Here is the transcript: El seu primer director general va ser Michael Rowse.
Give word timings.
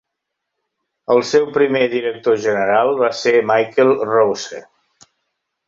El 1.15 1.21
seu 1.31 1.45
primer 1.57 1.83
director 1.91 2.39
general 2.47 2.91
va 3.03 3.13
ser 3.21 3.37
Michael 3.53 3.95
Rowse. 4.15 4.67